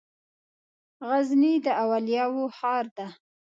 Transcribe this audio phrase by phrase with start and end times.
[1.07, 3.07] غزني د اولياوو ښار ده